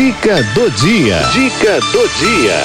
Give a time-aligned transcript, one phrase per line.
[0.00, 1.18] Dica do dia.
[1.30, 2.64] Dica do dia.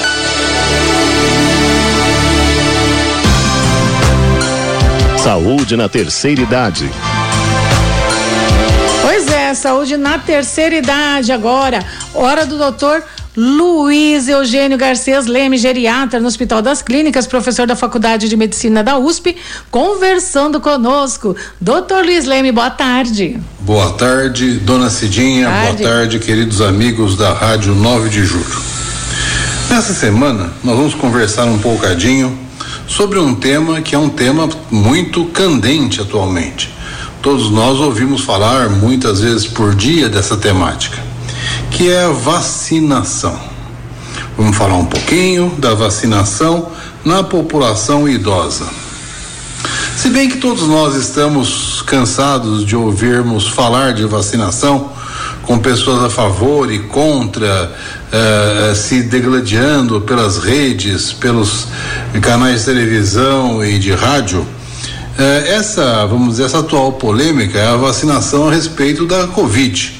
[5.18, 6.90] Saúde na terceira idade.
[9.02, 11.84] Pois é, saúde na terceira idade agora.
[12.14, 13.04] Hora do doutor
[13.36, 18.96] Luiz Eugênio Garcês Leme, geriatra no Hospital das Clínicas, professor da Faculdade de Medicina da
[18.96, 19.36] USP,
[19.70, 21.36] conversando conosco.
[21.60, 23.38] Doutor Luiz Leme, boa tarde.
[23.60, 25.82] Boa tarde, dona Cidinha, tarde.
[25.82, 28.64] boa tarde, queridos amigos da Rádio 9 de Julho.
[29.68, 32.38] Nessa semana, nós vamos conversar um poucadinho
[32.88, 36.72] sobre um tema que é um tema muito candente atualmente.
[37.20, 41.05] Todos nós ouvimos falar muitas vezes por dia dessa temática
[41.70, 43.38] que é a vacinação.
[44.36, 46.70] Vamos falar um pouquinho da vacinação
[47.04, 48.66] na população idosa.
[49.96, 54.92] Se bem que todos nós estamos cansados de ouvirmos falar de vacinação,
[55.42, 57.74] com pessoas a favor e contra,
[58.12, 61.68] eh, se degladiando pelas redes, pelos
[62.20, 64.46] canais de televisão e de rádio,
[65.18, 69.95] eh, essa, vamos dizer, essa atual polêmica é a vacinação a respeito da Covid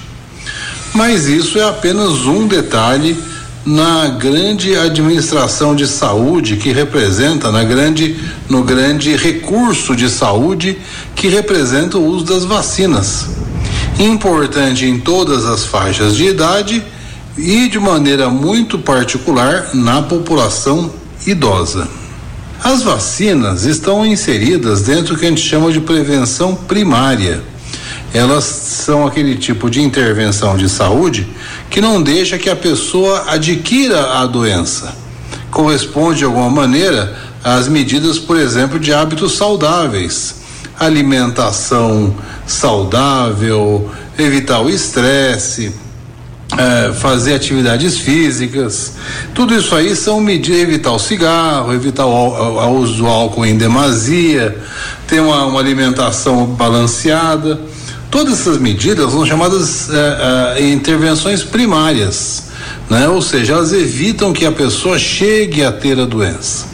[0.96, 3.22] mas isso é apenas um detalhe
[3.66, 8.16] na grande administração de saúde que representa na grande
[8.48, 10.78] no grande recurso de saúde
[11.14, 13.26] que representa o uso das vacinas.
[13.98, 16.82] Importante em todas as faixas de idade
[17.36, 20.90] e de maneira muito particular na população
[21.26, 21.86] idosa.
[22.64, 27.42] As vacinas estão inseridas dentro do que a gente chama de prevenção primária
[28.16, 31.26] elas são aquele tipo de intervenção de saúde
[31.68, 34.94] que não deixa que a pessoa adquira a doença.
[35.50, 40.36] Corresponde de alguma maneira às medidas, por exemplo, de hábitos saudáveis,
[40.78, 42.14] alimentação
[42.46, 45.74] saudável, evitar o estresse,
[46.56, 48.94] é, fazer atividades físicas,
[49.34, 53.44] tudo isso aí são medidas, evitar o cigarro, evitar o, o, o uso do álcool
[53.44, 54.56] em demasia,
[55.06, 57.60] ter uma, uma alimentação balanceada.
[58.10, 62.44] Todas essas medidas são chamadas é, é, intervenções primárias,
[62.88, 63.08] né?
[63.08, 66.66] ou seja, elas evitam que a pessoa chegue a ter a doença.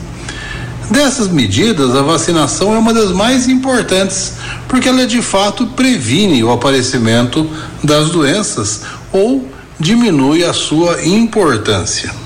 [0.90, 4.34] Dessas medidas, a vacinação é uma das mais importantes,
[4.68, 7.48] porque ela de fato previne o aparecimento
[7.82, 9.48] das doenças ou
[9.80, 12.21] diminui a sua importância.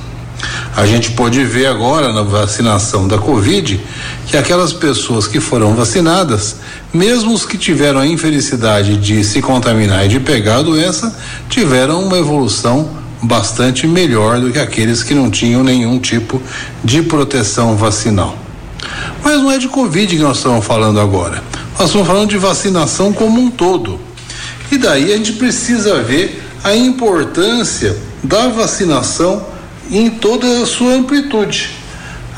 [0.77, 3.81] A gente pode ver agora na vacinação da Covid
[4.27, 6.57] que aquelas pessoas que foram vacinadas,
[6.93, 11.17] mesmo os que tiveram a infelicidade de se contaminar e de pegar a doença,
[11.49, 12.91] tiveram uma evolução
[13.23, 16.43] bastante melhor do que aqueles que não tinham nenhum tipo
[16.85, 18.37] de proteção vacinal.
[19.25, 21.43] Mas não é de Covid que nós estamos falando agora.
[21.79, 23.99] Nós estamos falando de vacinação como um todo.
[24.71, 29.56] E daí a gente precisa ver a importância da vacinação
[29.91, 31.71] em toda a sua amplitude.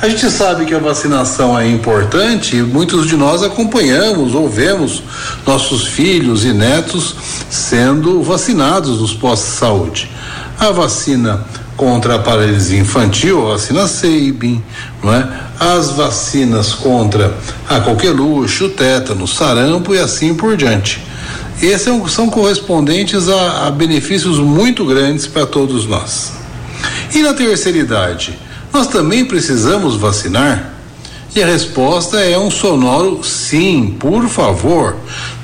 [0.00, 5.02] A gente sabe que a vacinação é importante e muitos de nós acompanhamos ou vemos
[5.44, 7.16] nossos filhos e netos
[7.50, 10.10] sendo vacinados nos postos de saúde.
[10.56, 11.44] A vacina
[11.76, 14.62] contra a paralisia infantil, a vacina Sabin,
[15.02, 15.28] não é?
[15.58, 17.34] As vacinas contra
[17.68, 21.02] a coqueluche, tétano, sarampo e assim por diante.
[21.60, 26.38] Esses são correspondentes a, a benefícios muito grandes para todos nós.
[27.14, 28.38] E na terceira idade,
[28.72, 30.74] nós também precisamos vacinar?
[31.34, 34.96] E a resposta é um sonoro sim, por favor.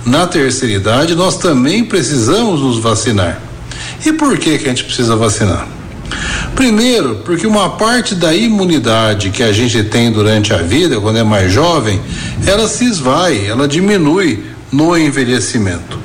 [0.04, 3.40] Na terceira idade, nós também precisamos nos vacinar.
[4.04, 5.68] E por que, que a gente precisa vacinar?
[6.54, 11.24] Primeiro, porque uma parte da imunidade que a gente tem durante a vida, quando é
[11.24, 12.00] mais jovem,
[12.46, 16.03] ela se esvai, ela diminui no envelhecimento.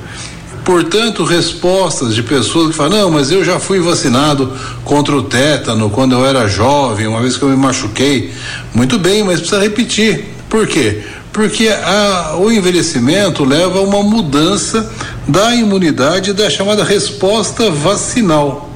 [0.70, 5.90] Portanto, respostas de pessoas que falam: não, mas eu já fui vacinado contra o tétano
[5.90, 8.32] quando eu era jovem, uma vez que eu me machuquei.
[8.72, 10.26] Muito bem, mas precisa repetir.
[10.48, 11.02] Por quê?
[11.32, 14.88] Porque a, o envelhecimento leva a uma mudança
[15.26, 18.70] da imunidade da chamada resposta vacinal.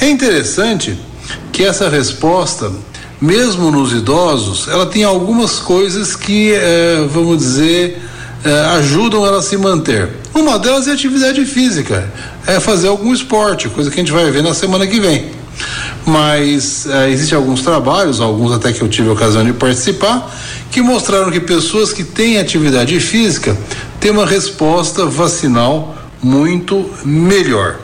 [0.00, 0.98] É interessante
[1.52, 2.72] que essa resposta,
[3.20, 8.02] mesmo nos idosos, ela tem algumas coisas que, eh, vamos dizer,
[8.44, 10.08] eh, ajudam ela a se manter.
[10.34, 12.10] Uma delas é atividade física,
[12.46, 15.30] é fazer algum esporte, coisa que a gente vai ver na semana que vem.
[16.04, 20.34] Mas é, existem alguns trabalhos, alguns até que eu tive a ocasião de participar,
[20.70, 23.56] que mostraram que pessoas que têm atividade física
[24.00, 27.78] têm uma resposta vacinal muito melhor.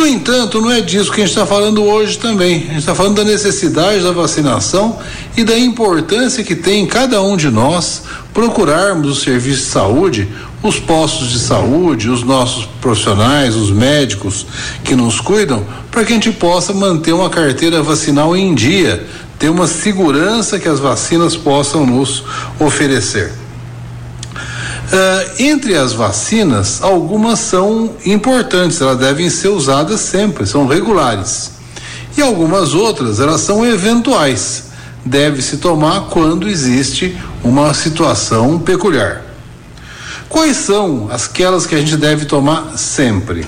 [0.00, 2.54] No entanto, não é disso que a gente está falando hoje também.
[2.54, 4.98] A gente está falando da necessidade da vacinação
[5.36, 10.28] e da importância que tem em cada um de nós procurarmos o serviço de saúde
[10.62, 14.46] os postos de saúde, os nossos profissionais, os médicos
[14.84, 19.06] que nos cuidam, para que a gente possa manter uma carteira vacinal em dia,
[19.38, 22.24] ter uma segurança que as vacinas possam nos
[22.58, 23.32] oferecer.
[24.90, 31.52] Uh, entre as vacinas, algumas são importantes, elas devem ser usadas sempre, são regulares.
[32.16, 34.64] E algumas outras, elas são eventuais,
[35.04, 39.22] deve-se tomar quando existe uma situação peculiar.
[40.28, 43.46] Quais são aquelas que a gente deve tomar sempre?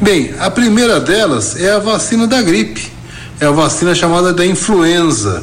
[0.00, 2.92] Bem, a primeira delas é a vacina da gripe,
[3.40, 5.42] é a vacina chamada da influenza,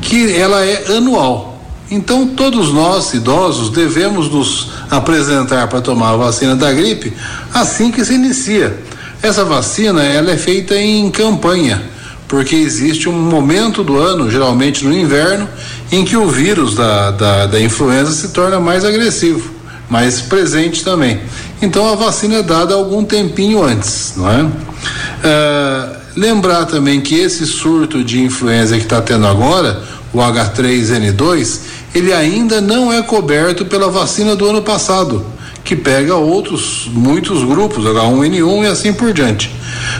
[0.00, 1.53] que ela é anual.
[1.90, 7.12] Então, todos nós, idosos, devemos nos apresentar para tomar a vacina da gripe
[7.52, 8.76] assim que se inicia.
[9.22, 11.82] Essa vacina ela é feita em campanha,
[12.26, 15.48] porque existe um momento do ano, geralmente no inverno,
[15.92, 19.50] em que o vírus da, da, da influenza se torna mais agressivo,
[19.88, 21.20] mais presente também.
[21.60, 24.42] Então, a vacina é dada algum tempinho antes, não é?
[24.42, 29.82] Uh, lembrar também que esse surto de influenza que está tendo agora,
[30.12, 31.60] o H3N2,
[31.94, 35.24] ele ainda não é coberto pela vacina do ano passado,
[35.62, 39.50] que pega outros, muitos grupos, H1N1 e assim por diante.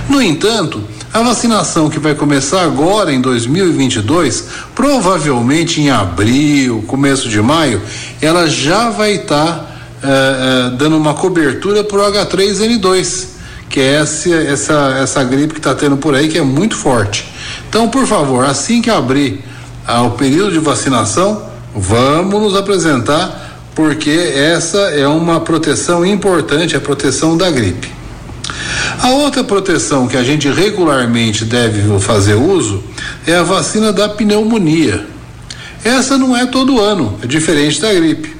[0.08, 0.82] No entanto,
[1.12, 7.80] a vacinação que vai começar agora em 2022, provavelmente em abril, começo de maio,
[8.20, 9.66] ela já vai estar tá,
[10.02, 13.26] uh, uh, dando uma cobertura para o H3N2,
[13.70, 17.32] que é essa, essa, essa gripe que está tendo por aí, que é muito forte.
[17.68, 19.44] Então, por favor, assim que abrir
[19.88, 26.80] uh, o período de vacinação, Vamos nos apresentar porque essa é uma proteção importante, a
[26.80, 27.90] proteção da gripe.
[29.00, 32.82] A outra proteção que a gente regularmente deve fazer uso
[33.26, 35.04] é a vacina da pneumonia.
[35.82, 38.34] Essa não é todo ano, é diferente da gripe.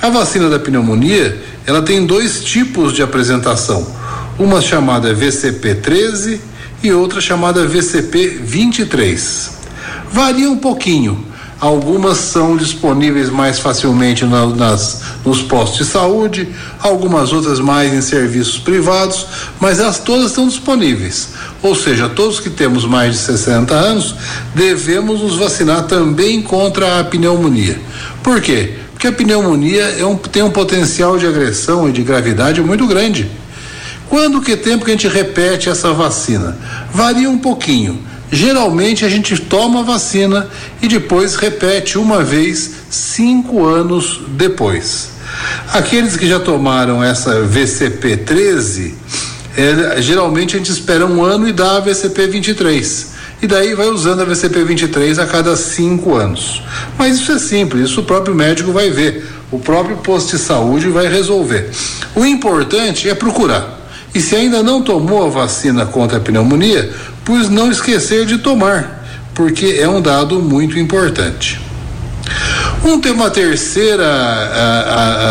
[0.00, 3.86] A vacina da pneumonia, ela tem dois tipos de apresentação.
[4.38, 6.40] Uma chamada VCP 13
[6.82, 9.50] e outra chamada VCP 23.
[10.12, 11.26] Varia um pouquinho,
[11.58, 16.48] Algumas são disponíveis mais facilmente na, nas, nos postos de saúde,
[16.80, 19.26] algumas outras mais em serviços privados,
[19.58, 21.30] mas elas todas estão disponíveis.
[21.62, 24.14] Ou seja, todos que temos mais de 60 anos
[24.54, 27.80] devemos nos vacinar também contra a pneumonia.
[28.22, 28.74] Por quê?
[28.92, 33.30] Porque a pneumonia é um, tem um potencial de agressão e de gravidade muito grande.
[34.10, 36.56] Quando que tempo que a gente repete essa vacina?
[36.92, 37.98] Varia um pouquinho
[38.30, 40.48] Geralmente a gente toma a vacina
[40.82, 45.10] e depois repete uma vez cinco anos depois.
[45.72, 48.94] Aqueles que já tomaram essa VCP 13,
[49.56, 53.16] é, geralmente a gente espera um ano e dá a VCP 23.
[53.42, 56.62] E daí vai usando a VCP 23 a cada cinco anos.
[56.98, 60.88] Mas isso é simples, isso o próprio médico vai ver, o próprio posto de saúde
[60.88, 61.70] vai resolver.
[62.14, 63.76] O importante é procurar.
[64.14, 66.90] E se ainda não tomou a vacina contra a pneumonia,
[67.26, 71.60] pois não esquecer de tomar, porque é um dado muito importante.
[72.84, 74.80] Um tem uma terceira a,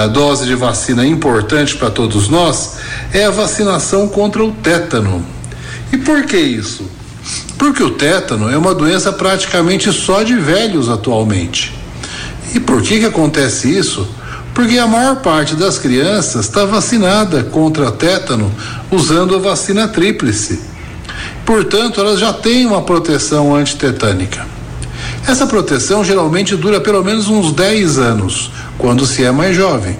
[0.01, 2.75] a, a dose de vacina importante para todos nós
[3.13, 5.25] é a vacinação contra o tétano.
[5.92, 6.83] E por que isso?
[7.57, 11.74] Porque o tétano é uma doença praticamente só de velhos atualmente.
[12.53, 14.06] E por que que acontece isso?
[14.53, 18.53] Porque a maior parte das crianças está vacinada contra tétano
[18.91, 20.75] usando a vacina tríplice.
[21.45, 24.46] Portanto, elas já têm uma proteção antitetânica.
[25.27, 29.98] Essa proteção geralmente dura pelo menos uns 10 anos, quando se é mais jovem.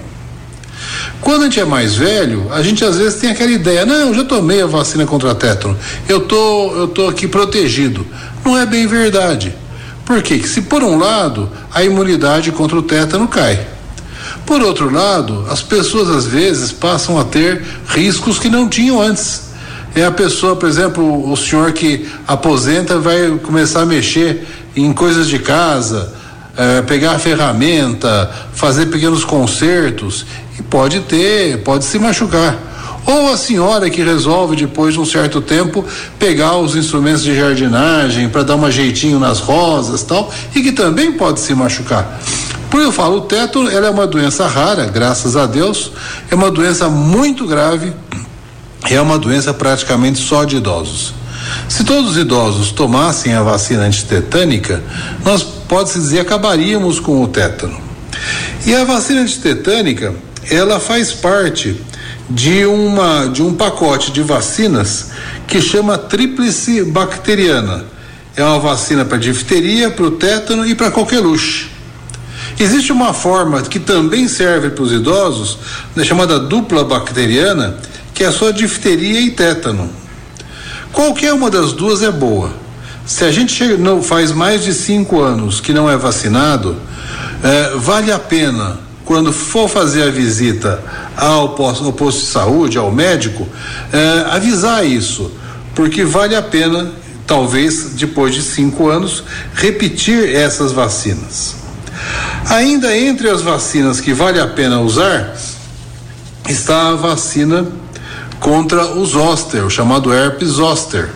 [1.20, 4.24] Quando a gente é mais velho, a gente às vezes tem aquela ideia, não, já
[4.24, 5.76] tomei a vacina contra tétano,
[6.08, 8.06] eu tô, eu tô aqui protegido.
[8.44, 9.54] Não é bem verdade.
[10.04, 10.40] Por quê?
[10.44, 13.66] Se por um lado a imunidade contra o tétano cai.
[14.44, 19.45] Por outro lado, as pessoas às vezes passam a ter riscos que não tinham antes
[19.96, 25.26] é a pessoa, por exemplo, o senhor que aposenta vai começar a mexer em coisas
[25.26, 26.12] de casa,
[26.54, 30.26] é, pegar a ferramenta, fazer pequenos consertos
[30.58, 32.58] e pode ter, pode se machucar.
[33.06, 35.82] Ou a senhora que resolve, depois de um certo tempo,
[36.18, 41.12] pegar os instrumentos de jardinagem para dar um jeitinho nas rosas tal, e que também
[41.12, 42.20] pode se machucar.
[42.68, 45.92] Por eu falo, o teto ela é uma doença rara, graças a Deus,
[46.30, 47.92] é uma doença muito grave,
[48.90, 51.14] é uma doença praticamente só de idosos.
[51.68, 54.82] Se todos os idosos tomassem a vacina antitetânica,
[55.24, 57.78] nós pode-se dizer acabaríamos com o tétano.
[58.64, 60.14] E a vacina antitetânica,
[60.50, 61.80] ela faz parte
[62.28, 65.10] de uma de um pacote de vacinas
[65.46, 67.84] que chama tríplice bacteriana.
[68.36, 71.70] É uma vacina para difteria, para o tétano e para coqueluche.
[72.58, 75.58] Existe uma forma que também serve para os idosos,
[75.94, 77.76] né, chamada dupla bacteriana,
[78.16, 79.90] que é só difteria e tétano.
[80.90, 82.50] Qualquer uma das duas é boa.
[83.04, 86.76] Se a gente chega, não, faz mais de cinco anos que não é vacinado,
[87.44, 90.82] é, vale a pena, quando for fazer a visita
[91.14, 93.46] ao posto, ao posto de saúde, ao médico,
[93.92, 95.30] é, avisar isso,
[95.74, 96.90] porque vale a pena,
[97.26, 101.54] talvez depois de cinco anos, repetir essas vacinas.
[102.48, 105.36] Ainda entre as vacinas que vale a pena usar,
[106.48, 107.66] está a vacina
[108.40, 111.10] contra o zoster, o chamado herpes zoster.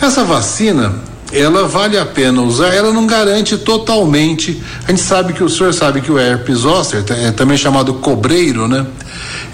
[0.00, 0.94] Essa vacina,
[1.32, 4.62] ela vale a pena usar, ela não garante totalmente.
[4.86, 8.68] A gente sabe que o senhor sabe que o herpes zoster, é também chamado cobreiro,
[8.68, 8.86] né?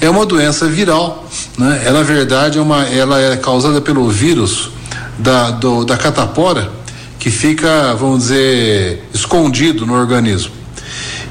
[0.01, 1.27] É uma doença viral,
[1.57, 1.83] né?
[1.85, 4.71] Ela, na verdade, é uma, ela é causada pelo vírus
[5.19, 6.71] da, do, da catapora,
[7.19, 10.53] que fica, vamos dizer, escondido no organismo.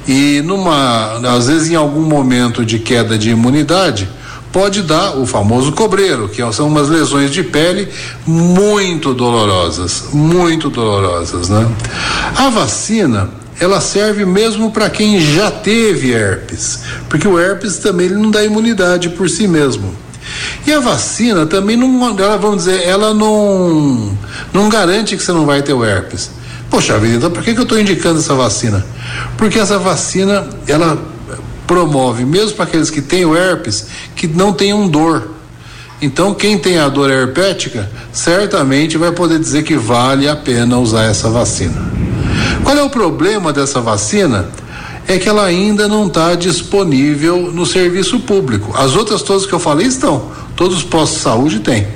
[0.08, 4.10] E numa, às vezes em algum momento de queda de imunidade,
[4.54, 7.90] pode dar o famoso cobreiro, que são umas lesões de pele
[8.26, 11.68] muito dolorosas, muito dolorosas, né?
[12.38, 18.16] A vacina, ela serve mesmo para quem já teve herpes, porque o herpes também ele
[18.16, 19.96] não dá imunidade por si mesmo.
[20.66, 24.16] E a vacina também não, ela, vamos dizer, ela não
[24.54, 26.30] não garante que você não vai ter o herpes.
[26.70, 28.86] Poxa vida, então por que, que eu estou indicando essa vacina?
[29.38, 31.13] Porque essa vacina, ela
[31.74, 35.30] promove, mesmo para aqueles que têm o herpes, que não tenham dor.
[36.00, 41.06] Então, quem tem a dor herpética, certamente vai poder dizer que vale a pena usar
[41.06, 41.82] essa vacina.
[42.64, 44.48] Qual é o problema dessa vacina?
[45.08, 48.72] É que ela ainda não está disponível no serviço público.
[48.78, 51.88] As outras todas que eu falei estão, todos os postos de saúde têm.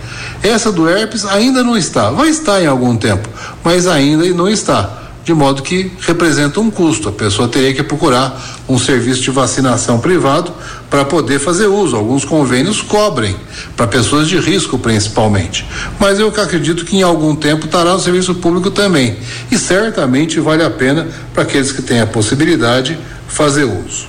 [0.41, 2.09] Essa do herpes ainda não está.
[2.09, 3.29] Vai estar em algum tempo,
[3.63, 7.09] mas ainda não está de modo que representa um custo.
[7.09, 10.53] A pessoa teria que procurar um serviço de vacinação privado
[10.89, 11.97] para poder fazer uso.
[11.97, 13.35] Alguns convênios cobrem,
[13.75, 15.65] para pessoas de risco principalmente.
[15.99, 19.17] Mas eu acredito que em algum tempo estará no serviço público também.
[19.51, 24.07] E certamente vale a pena para aqueles que têm a possibilidade fazer uso.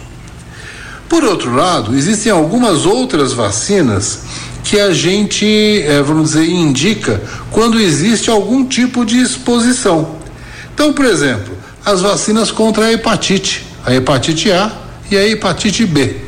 [1.09, 4.21] Por outro lado, existem algumas outras vacinas
[4.63, 5.45] que a gente,
[5.83, 7.21] eh, vamos dizer, indica
[7.51, 10.18] quando existe algum tipo de exposição.
[10.79, 14.71] Então, por exemplo, as vacinas contra a hepatite, a hepatite A
[15.11, 16.19] e a hepatite B.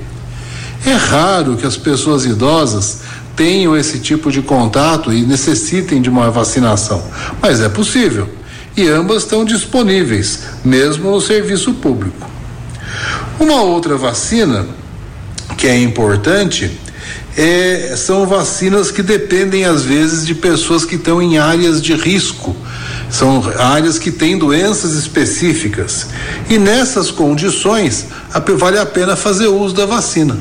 [0.85, 2.99] É raro que as pessoas idosas
[3.37, 7.00] tenham esse tipo de contato e necessitem de uma vacinação,
[7.40, 8.28] mas é possível.
[8.76, 12.28] E ambas estão disponíveis, mesmo no serviço público.
[13.38, 14.66] Uma outra vacina
[15.57, 16.76] que é importante
[17.37, 22.57] é, são vacinas que dependem, às vezes, de pessoas que estão em áreas de risco
[23.11, 26.07] são áreas que têm doenças específicas.
[26.49, 28.07] E nessas condições,
[28.57, 30.38] vale a pena fazer uso da vacina.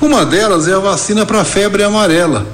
[0.00, 2.46] Uma delas é a vacina para febre amarela,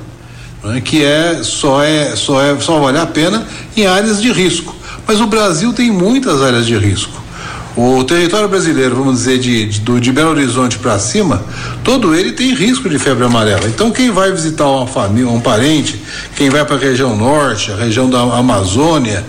[0.62, 3.46] né, que é só é só é só vale a pena
[3.76, 4.74] em áreas de risco.
[5.06, 7.19] Mas o Brasil tem muitas áreas de risco.
[7.76, 11.42] O território brasileiro, vamos dizer, de, de, de Belo Horizonte para cima,
[11.84, 13.66] todo ele tem risco de febre amarela.
[13.68, 16.02] Então, quem vai visitar uma família, um parente,
[16.34, 19.24] quem vai para a região norte, a região da Amazônia,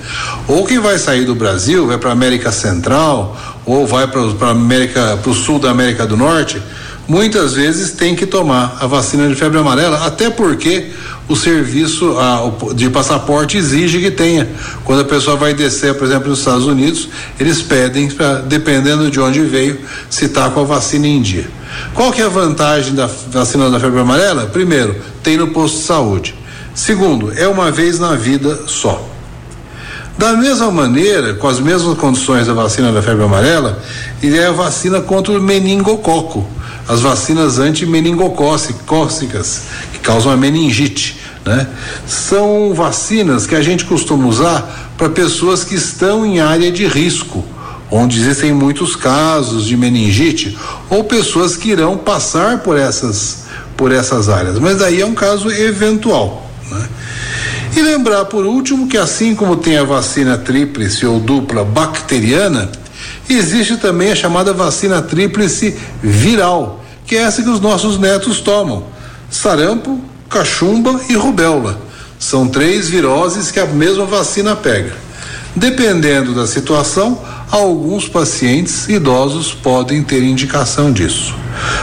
[0.48, 5.20] ou quem vai sair do Brasil, vai para a América Central, ou vai para América,
[5.22, 6.60] para o sul da América do Norte,
[7.12, 10.92] muitas vezes tem que tomar a vacina de febre amarela, até porque
[11.28, 14.48] o serviço a, de passaporte exige que tenha.
[14.86, 19.20] Quando a pessoa vai descer, por exemplo, nos Estados Unidos, eles pedem, pra, dependendo de
[19.20, 19.78] onde veio,
[20.10, 21.50] se está com a vacina em dia.
[21.94, 24.46] Qual que é a vantagem da vacina da febre amarela?
[24.46, 26.36] Primeiro, tem no posto de saúde.
[26.74, 29.06] Segundo, é uma vez na vida só.
[30.18, 33.82] Da mesma maneira, com as mesmas condições da vacina da febre amarela,
[34.24, 36.48] ele é a vacina contra o meningococo,
[36.88, 41.68] as vacinas anti-meningocócicas, que causam a meningite né?
[42.06, 47.44] São vacinas que a gente costuma usar para pessoas que estão em área de risco,
[47.90, 50.58] onde existem muitos casos de meningite,
[50.90, 53.46] ou pessoas que irão passar por essas,
[53.76, 54.60] por essas áreas.
[54.60, 56.50] Mas daí é um caso eventual.
[56.70, 56.88] Né?
[57.76, 62.70] E lembrar, por último, que assim como tem a vacina tríplice ou dupla bacteriana,
[63.30, 68.86] existe também a chamada vacina tríplice viral, que é essa que os nossos netos tomam:
[69.30, 70.00] sarampo,
[70.30, 71.80] cachumba e rubéola.
[72.20, 74.94] São três viroses que a mesma vacina pega.
[75.56, 81.36] Dependendo da situação, alguns pacientes idosos podem ter indicação disso.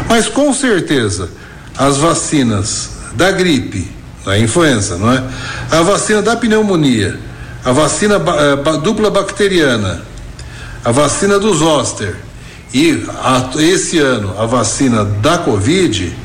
[0.08, 1.28] Mas com certeza,
[1.76, 3.90] as vacinas da gripe,
[4.24, 5.22] da influenza, não é?
[5.70, 7.18] A vacina da pneumonia,
[7.64, 10.02] a vacina eh, dupla bacteriana,
[10.88, 12.16] a vacina do zoster
[12.72, 16.16] e a, esse ano a vacina da Covid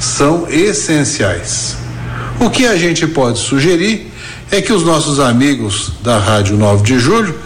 [0.00, 1.76] são essenciais.
[2.40, 4.10] O que a gente pode sugerir
[4.50, 7.38] é que os nossos amigos da Rádio 9 de Julho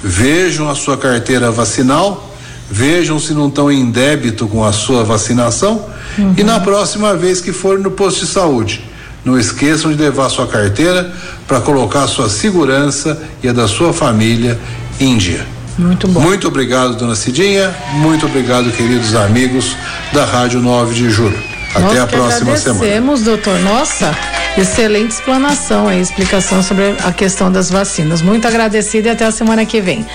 [0.00, 2.32] vejam a sua carteira vacinal,
[2.70, 5.84] vejam se não estão em débito com a sua vacinação
[6.16, 6.34] uhum.
[6.38, 8.88] e na próxima vez que for no posto de saúde,
[9.24, 11.12] não esqueçam de levar sua carteira
[11.48, 14.56] para colocar a sua segurança e a da sua família
[15.00, 15.44] em dia.
[15.78, 16.20] Muito bom.
[16.20, 17.74] Muito obrigado, dona Cidinha.
[17.94, 19.76] Muito obrigado, queridos amigos
[20.12, 21.38] da Rádio 9 de Julho.
[21.74, 22.80] Até Nós a próxima semana.
[22.80, 23.58] Agradecemos, doutor.
[23.60, 24.14] Nossa,
[24.58, 28.20] excelente explanação aí, explicação sobre a questão das vacinas.
[28.20, 30.06] Muito agradecido e até a semana que vem.